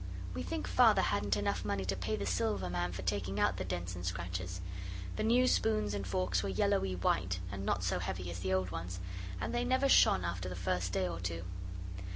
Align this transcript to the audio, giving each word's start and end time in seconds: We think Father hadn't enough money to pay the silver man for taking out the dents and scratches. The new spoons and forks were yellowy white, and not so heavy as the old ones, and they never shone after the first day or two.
We 0.33 0.41
think 0.41 0.67
Father 0.67 1.03
hadn't 1.03 1.37
enough 1.37 1.63
money 1.63 1.85
to 1.85 1.95
pay 1.95 2.15
the 2.15 2.25
silver 2.25 2.71
man 2.71 2.91
for 2.91 3.03
taking 3.03 3.39
out 3.39 3.57
the 3.57 3.63
dents 3.63 3.93
and 3.93 4.03
scratches. 4.03 4.59
The 5.15 5.21
new 5.21 5.45
spoons 5.45 5.93
and 5.93 6.07
forks 6.07 6.41
were 6.41 6.49
yellowy 6.49 6.95
white, 6.95 7.37
and 7.51 7.67
not 7.67 7.83
so 7.83 7.99
heavy 7.99 8.31
as 8.31 8.39
the 8.39 8.51
old 8.51 8.71
ones, 8.71 8.99
and 9.39 9.53
they 9.53 9.63
never 9.63 9.87
shone 9.87 10.25
after 10.25 10.49
the 10.49 10.55
first 10.55 10.91
day 10.91 11.07
or 11.07 11.19
two. 11.19 11.43